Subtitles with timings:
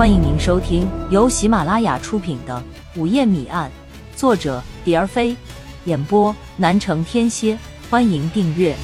[0.00, 2.64] 欢迎您收听由喜马拉雅出品的
[2.98, 3.70] 《午夜谜案》，
[4.18, 5.36] 作者蝶儿飞，
[5.84, 7.58] 演播南城天蝎。
[7.90, 8.74] 欢迎订阅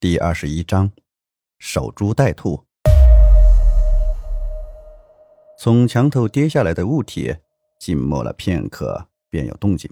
[0.00, 0.90] 第二十一章：
[1.58, 2.64] 守株待兔。
[5.58, 7.36] 从墙头跌下来的物体，
[7.78, 9.90] 静默了片刻，便有动静。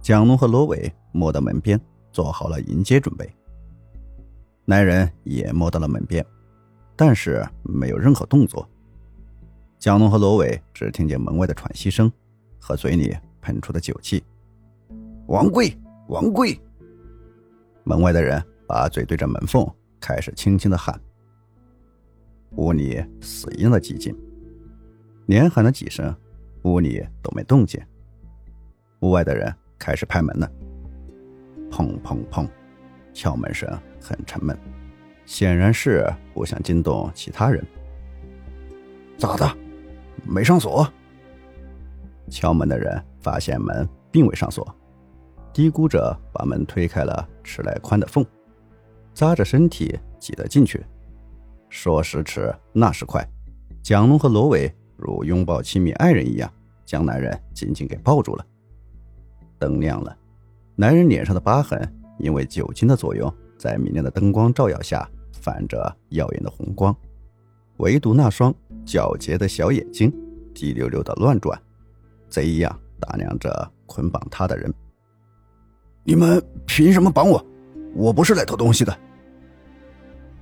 [0.00, 1.80] 蒋龙和罗伟摸到门边，
[2.10, 3.32] 做好了迎接准备。
[4.64, 6.24] 男人也摸到了门边，
[6.96, 8.68] 但是没有任何动作。
[9.78, 12.10] 蒋龙和罗伟只听见门外的喘息声
[12.60, 14.22] 和嘴里喷出的酒气。
[15.26, 15.76] 王贵，
[16.08, 16.58] 王贵！
[17.84, 20.98] 门外的人把嘴对着门缝，开始轻轻的喊。
[22.52, 24.16] 屋里死硬了寂静。
[25.26, 26.14] 连喊了几声，
[26.62, 27.80] 屋里都没动静。
[29.00, 30.48] 屋外的人开始拍门了，
[31.70, 32.48] 砰砰砰，
[33.12, 33.68] 敲门声
[34.02, 34.58] 很沉闷，
[35.24, 37.64] 显然是不想惊动其他人。
[39.16, 39.56] 咋的？
[40.24, 40.86] 没上锁？
[42.28, 44.66] 敲门的人发现门并未上锁，
[45.52, 48.24] 嘀咕着把门推开了尺来宽的缝，
[49.14, 50.84] 扎着身体挤了进去。
[51.68, 53.26] 说时迟，那时快，
[53.82, 54.72] 蒋龙和罗伟。
[54.96, 56.48] 如拥抱亲密爱人一样，
[56.84, 58.46] 将男人紧紧给抱住了。
[59.58, 60.16] 灯亮了，
[60.76, 61.80] 男人脸上的疤痕
[62.18, 63.32] 因为酒精的作用，
[63.62, 66.92] 在明亮的灯光照耀下泛着耀眼的红光，
[67.76, 68.52] 唯独那双
[68.84, 70.12] 皎洁的小眼睛
[70.52, 71.56] 滴溜溜的乱转，
[72.28, 74.74] 贼一样打量着捆绑他的人。
[76.02, 77.40] 你们凭什么绑我？
[77.94, 78.98] 我不是来偷东西的。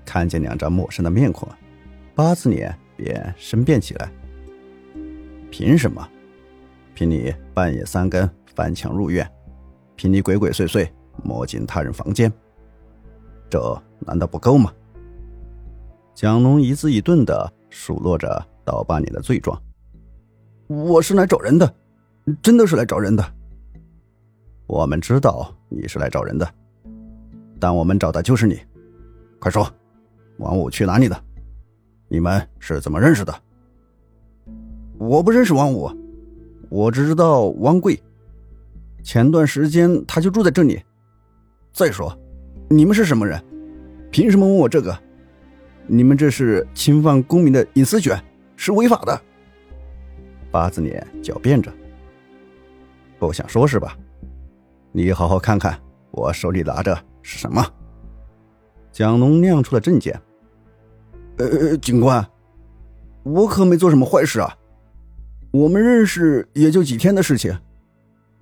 [0.07, 1.47] 看见两张陌生的面孔，
[2.15, 4.11] 八字脸便生变起来。
[5.51, 6.09] 凭什么？
[6.95, 9.31] 凭你半夜三更翻墙入院，
[9.95, 10.89] 凭你鬼鬼祟祟
[11.23, 12.33] 摸进他人房间，
[13.51, 14.73] 这难道不够吗？
[16.15, 19.61] 蒋龙一字一顿的数落着刀疤脸的罪状。
[20.69, 21.75] 我是来找人的，
[22.41, 23.25] 真的是来找人的。
[24.67, 26.49] 我们知道你是来找人的，
[27.59, 28.61] 但我们找的就是你。
[29.41, 29.69] 快说，
[30.37, 31.21] 王五去哪里了？
[32.07, 33.35] 你们是怎么认识的？
[34.97, 35.91] 我不认识王五，
[36.69, 38.01] 我只知道王贵。
[39.03, 40.81] 前段时间他就住在这里。
[41.73, 42.17] 再说，
[42.69, 43.43] 你们是什么人？
[44.11, 44.97] 凭什么问我这个？
[45.87, 48.21] 你们这是侵犯公民的隐私权，
[48.57, 49.21] 是违法的。
[50.51, 51.73] 八字脸狡辩着，
[53.19, 53.97] 不想说是吧？
[54.91, 57.65] 你好好看看我手里拿着是什么。
[58.91, 60.21] 蒋龙亮出了证件。
[61.37, 62.27] 呃，警官，
[63.23, 64.57] 我可没做什么坏事啊。
[65.53, 67.57] 我们认识也就几天的事情，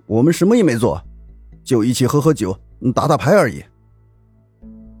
[0.07, 1.01] 我们什么也没做，
[1.63, 2.59] 就一起喝喝酒、
[2.93, 3.63] 打打牌而已。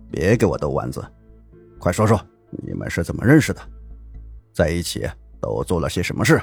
[0.09, 1.03] 别给我逗弯子，
[1.77, 3.61] 快说说你们是怎么认识的，
[4.53, 5.07] 在一起
[5.39, 6.41] 都做了些什么事？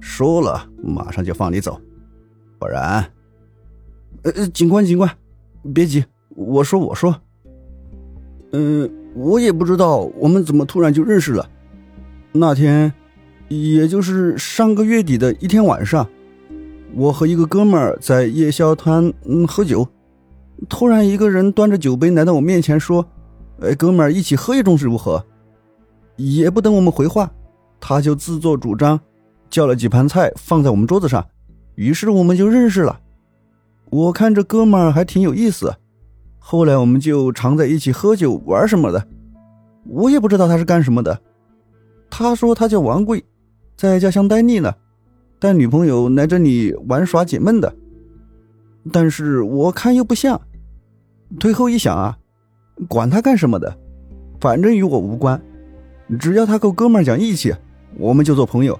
[0.00, 1.80] 说了马上就放你走，
[2.58, 3.04] 不然……
[4.22, 5.10] 呃，警官，警官，
[5.74, 7.14] 别急，我说，我说，
[8.52, 11.48] 嗯，我也不知道我们怎么突然就认识了，
[12.32, 12.92] 那天。
[13.50, 16.06] 也就是上个月底的一天晚上，
[16.94, 19.88] 我和一个哥们儿在夜宵摊嗯喝酒，
[20.68, 23.06] 突然一个人端着酒杯来到我面前说
[23.60, 25.24] ：“哎，哥们儿，一起喝一盅是如何？”
[26.16, 27.30] 也不等我们回话，
[27.78, 28.98] 他就自作主张
[29.48, 31.24] 叫了几盘菜放在我们桌子上，
[31.76, 32.98] 于是我们就认识了。
[33.90, 35.72] 我看这哥们儿还挺有意思，
[36.38, 39.06] 后来我们就常在一起喝酒玩什么的。
[39.86, 41.18] 我也不知道他是干什么的，
[42.10, 43.24] 他说他叫王贵。
[43.76, 44.76] 在家乡待腻了，
[45.38, 47.72] 带女朋友来这里玩耍解闷的。
[48.90, 50.40] 但是我看又不像。
[51.38, 52.18] 退后一想啊，
[52.88, 53.76] 管他干什么的，
[54.40, 55.40] 反正与我无关。
[56.18, 57.54] 只要他够哥们讲义气，
[57.96, 58.78] 我们就做朋友。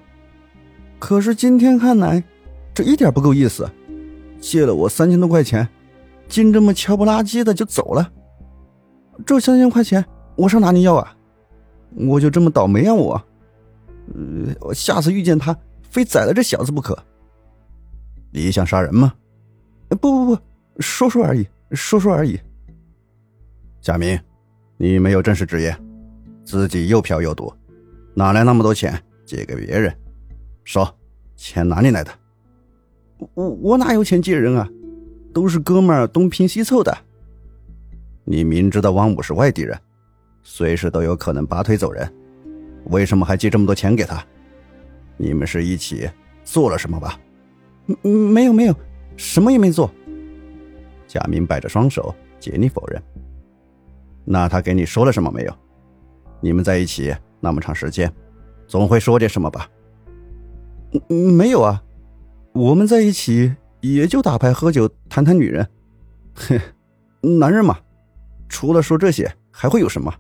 [0.99, 2.23] 可是今天看来，
[2.73, 3.69] 这一点不够意思。
[4.41, 5.69] 借了我三千多块钱，
[6.29, 8.11] 竟这么悄不拉几的就走了。
[9.27, 10.05] 这三千块钱
[10.37, 11.17] 我上哪里要啊？
[11.95, 13.23] 我就这么倒霉啊我！
[14.15, 15.57] 呃，我下次遇见他，
[15.91, 16.97] 非宰了这小子不可。
[18.31, 19.13] 你想杀人吗？
[19.89, 20.39] 不不不，
[20.79, 22.39] 说说而已，说说而已。
[23.81, 24.19] 贾明，
[24.77, 25.77] 你没有正式职业，
[26.45, 27.53] 自己又嫖又赌，
[28.15, 29.95] 哪来那么多钱借给别人？
[30.65, 30.93] 说，
[31.37, 32.11] 钱哪里来的？
[33.35, 34.69] 我我哪有钱借人啊？
[35.33, 36.97] 都是哥们儿东拼西凑的。
[38.25, 39.79] 你明知道汪武是外地人，
[40.43, 42.13] 随时都有可能拔腿走人。
[42.87, 44.25] 为什么还借这么多钱给他？
[45.17, 46.09] 你们是一起
[46.45, 47.19] 做了什么吧？
[48.03, 48.75] 嗯，没有没有，
[49.17, 49.91] 什么也没做。
[51.09, 53.03] 贾明摆着双手，竭力否认。
[54.25, 55.53] 那他给你说了什么没有？
[56.41, 58.13] 你们在一起那么长时间，
[58.67, 59.69] 总会说点什么吧？
[61.09, 61.83] 没有啊，
[62.53, 65.69] 我们在一起也就打牌喝酒谈谈女人。
[66.35, 66.61] 哼，
[67.41, 67.77] 男人嘛，
[68.49, 70.13] 除了说这些还会有什么？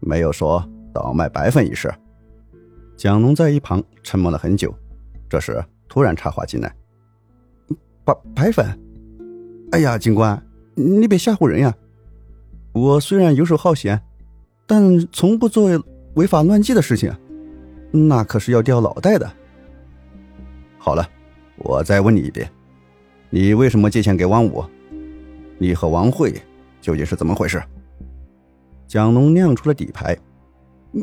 [0.00, 1.92] 没有说倒卖白粉一事。
[2.96, 4.72] 蒋龙在一旁沉默了很久，
[5.28, 6.72] 这时突然插话进来
[8.04, 8.66] ：“白白粉？
[9.74, 10.40] 哎呀，警官，
[10.76, 11.74] 你别吓唬人呀！
[12.70, 14.00] 我虽然游手好闲，
[14.68, 15.68] 但从不做
[16.14, 17.12] 违法乱纪的事情，
[17.90, 19.28] 那可是要掉脑袋的。”
[20.78, 21.04] 好了，
[21.56, 22.48] 我再问你一遍，
[23.30, 24.64] 你为什么借钱给王五？
[25.58, 26.32] 你和王慧
[26.80, 27.60] 究竟是怎么回事？
[28.86, 30.16] 蒋龙亮出了底牌：“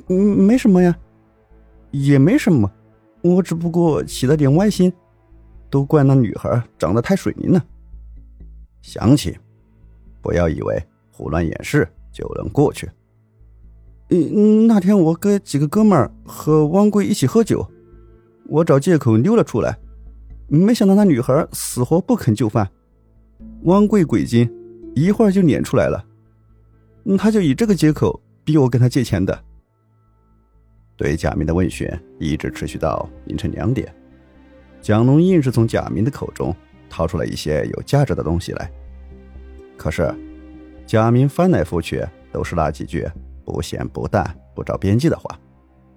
[0.08, 0.98] 嗯，没什么呀。”
[1.92, 2.72] 也没什么，
[3.22, 4.94] 我只不过起了点歪心，
[5.70, 7.62] 都怪那女孩长得太水灵了。
[8.82, 9.38] 想起，
[10.22, 12.90] 不要以为胡乱掩饰就能过去。
[14.10, 17.66] 嗯，那天我跟几个哥们儿和汪贵一起喝酒，
[18.48, 19.78] 我找借口溜了出来，
[20.48, 22.70] 没想到那女孩死活不肯就范。
[23.64, 24.52] 汪贵鬼精，
[24.96, 26.04] 一会儿就撵出来了，
[27.18, 29.44] 他就以这个借口逼我跟他借钱的。
[30.98, 31.90] 对贾明的问询
[32.20, 33.94] 一直持续到凌晨两点，
[34.82, 36.54] 蒋龙硬是从贾明的口中
[36.92, 38.70] 掏出了一些有价值的东西来。
[39.78, 40.14] 可是，
[40.86, 43.10] 贾明翻来覆去都是那几句
[43.46, 45.40] 不咸不淡、不着边际的话，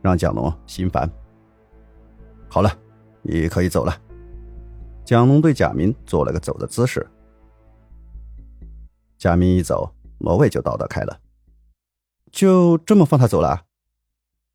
[0.01, 1.11] 让蒋龙心烦。
[2.49, 2.71] 好了，
[3.23, 4.01] 你可以走了。
[5.05, 7.05] 蒋龙对贾明做了个走的姿势。
[9.19, 11.21] 贾明一走，罗伟就叨叨开了
[12.31, 13.65] ：“就这么放他走了？”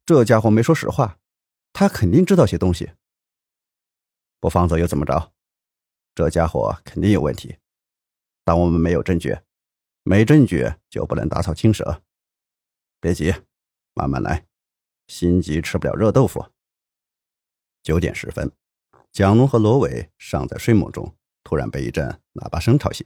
[0.05, 1.17] 这家伙没说实话，
[1.73, 2.91] 他肯定知道些东西。
[4.39, 5.31] 不放走又怎么着？
[6.15, 7.57] 这家伙肯定有问题。
[8.43, 9.37] 但我们没有证据，
[10.03, 12.01] 没证据就不能打草惊蛇。
[12.99, 13.33] 别急，
[13.93, 14.45] 慢慢来，
[15.07, 16.45] 心急吃不了热豆腐。
[17.83, 18.51] 九点十分，
[19.11, 23.05] 蒋龙和罗伟尚在睡梦中，突然被一阵喇叭声吵醒。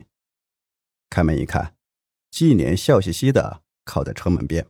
[1.10, 1.78] 开门一看，
[2.32, 4.66] 纪年笑嘻嘻的靠在车门边。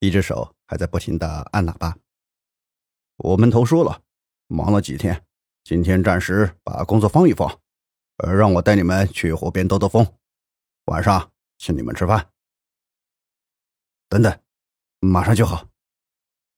[0.00, 1.98] 一只手还在不停的按喇叭。
[3.16, 4.02] 我们都说了，
[4.46, 5.24] 忙了几天，
[5.62, 7.60] 今天暂时把工作放一放，
[8.16, 10.06] 呃，让我带你们去湖边兜兜风，
[10.86, 12.30] 晚上请你们吃饭。
[14.08, 14.40] 等等，
[14.98, 15.68] 马上就好。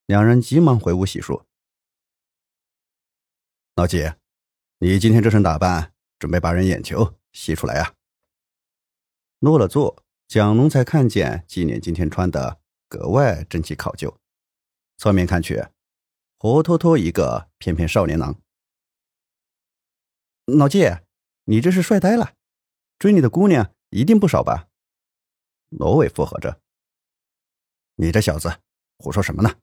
[0.07, 1.45] 两人急忙回屋洗漱。
[3.77, 4.17] 老姐，
[4.79, 7.95] 你今天这身打扮，准备把人眼球吸出来呀？
[9.39, 12.61] 落了座，蒋龙才看见纪念今天穿的。
[12.89, 14.21] 格外争气考究，
[14.99, 15.67] 侧面看去，
[16.37, 18.42] 活脱脱一个翩翩少年郎。
[20.47, 20.85] 老季，
[21.45, 22.35] 你这是帅呆了，
[22.99, 24.69] 追你的姑娘一定不少吧？
[25.69, 26.61] 罗伟附和着。
[27.95, 28.61] 你这小子
[28.99, 29.61] 胡说什么呢？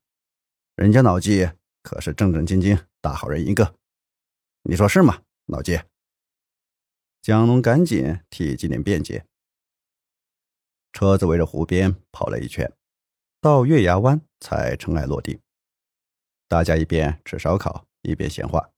[0.76, 1.52] 人家老季
[1.84, 3.76] 可是正正经经大好人一个，
[4.64, 5.22] 你说是吗？
[5.48, 5.82] 老季。
[7.22, 9.26] 蒋龙赶紧替纪念辩解。
[10.94, 12.72] 车子围着湖边跑了一圈。
[13.42, 15.42] 到月牙湾才尘埃落定，
[16.48, 18.72] 大家一边吃烧烤一边闲话，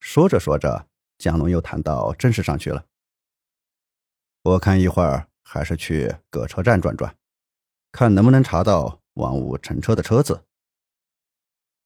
[0.00, 0.87] 说着说着，
[1.18, 2.86] 蒋龙又谈到正事上去了。
[4.42, 7.14] 我看一会儿还是去葛车站转转，
[7.92, 10.44] 看能不能查到王五乘车的车子。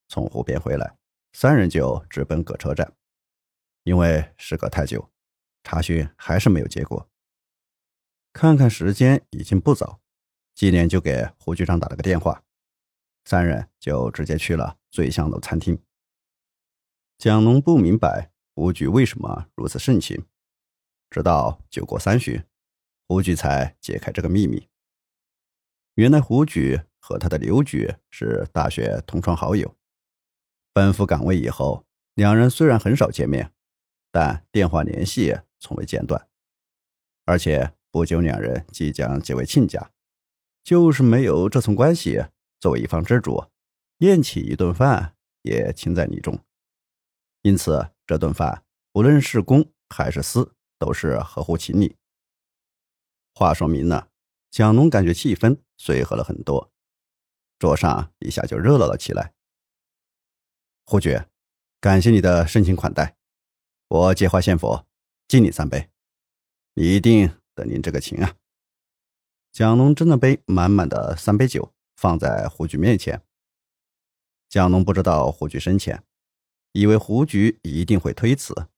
[0.09, 0.99] 从湖边回来，
[1.33, 2.92] 三人就直奔葛车站，
[3.85, 5.11] 因为时隔太久，
[5.64, 7.09] 查询还是没有结果。
[8.35, 10.00] 看看时间，已经不早。
[10.54, 12.45] 纪念就给胡局长打了个电话，
[13.25, 15.83] 三人就直接去了醉香楼餐厅。
[17.16, 20.26] 蒋龙不明白胡局为什么如此盛情，
[21.09, 22.44] 直到酒过三巡，
[23.09, 24.68] 胡局才解开这个秘密。
[25.94, 29.75] 原来胡局和他的刘局是大学同窗好友，
[30.73, 33.52] 奔赴岗位以后，两人虽然很少见面，
[34.11, 36.28] 但电话联系从未间断，
[37.25, 39.90] 而且不久两人即将结为亲家。
[40.62, 42.25] 就是没有这层关系，
[42.61, 43.47] 作为一方之主，
[43.99, 46.38] 宴请一顿饭也情在理中。
[47.42, 51.97] 因此，这顿饭无论是公还是私，都是合乎情理。
[53.35, 54.11] 话说明了，
[54.50, 56.71] 蒋龙感觉气氛随和了很多，
[57.59, 59.33] 桌上一下就热闹了起来。
[60.85, 61.26] 胡爵，
[61.81, 63.16] 感谢你的盛情款待，
[63.88, 64.87] 我借花献佛，
[65.26, 65.88] 敬你三杯。
[66.75, 68.37] 一定得您这个情啊！
[69.52, 73.25] 蒋龙斟了杯满满的三杯酒，放在胡局面前。
[74.50, 76.04] 蒋龙不知道胡局深浅，
[76.73, 78.69] 以为胡局一定会推辞，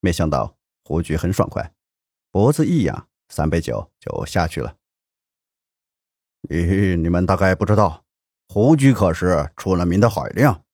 [0.00, 1.74] 没想到胡局很爽快，
[2.30, 4.76] 脖子一仰，三杯酒就下去了。
[6.42, 8.04] 你你们大概不知道，
[8.48, 10.64] 胡局可是出了名的海量。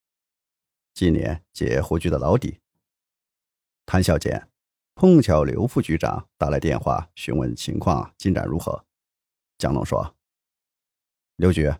[0.93, 2.59] 今年解胡局的老底。
[3.85, 4.47] 谭小姐，
[4.95, 8.85] 碰巧刘副局长打来电话询问情况进展如何。
[9.57, 10.15] 蒋龙说
[11.37, 11.73] ：“刘局，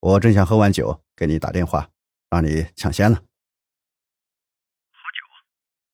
[0.00, 1.90] 我正想喝完酒给你打电话，
[2.28, 3.16] 让你抢先呢。”
[4.90, 5.24] 喝酒？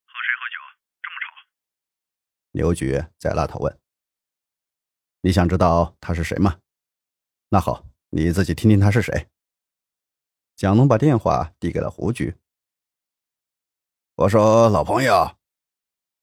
[0.07, 0.57] 和谁喝酒？
[1.03, 1.27] 这么吵？
[2.51, 3.79] 刘局在那头问
[5.23, 6.61] ：“你想知道他是谁吗？”
[7.51, 9.29] 那好，你自己听听他是谁。
[10.57, 12.37] 蒋龙把电话递给了胡局。
[14.17, 15.37] 我说：“老朋友，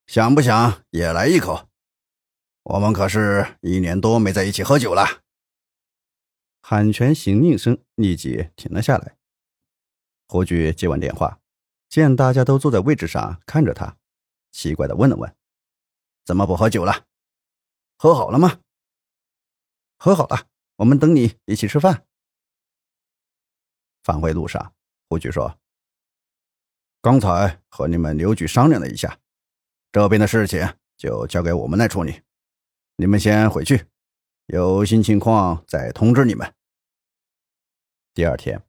[0.06, 1.68] 想不想也来一口？
[2.62, 5.22] 我们可是一年多没在一起喝酒了。”
[6.60, 9.16] 喊拳行令声立即停了下来。
[10.26, 11.40] 胡局接完电话，
[11.88, 13.96] 见大家都坐在位置上看着他，
[14.52, 15.34] 奇怪的问了问
[16.28, 17.06] ：“怎么不喝酒了？
[17.96, 18.60] 喝好了吗
[19.98, 22.06] ？”“喝好了。”我们等你一起吃饭。
[24.02, 24.74] 返回路上，
[25.08, 25.58] 胡局说
[27.00, 29.18] ：“刚才和你们刘局商量了一下，
[29.90, 32.20] 这边的事情就交给我们来处理。
[32.96, 33.86] 你们先回去，
[34.48, 36.54] 有新情况再通知你们。”
[38.12, 38.62] 第二天，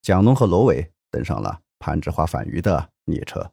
[0.00, 3.52] 蒋龙和罗伟登上了攀枝花返渝的列车。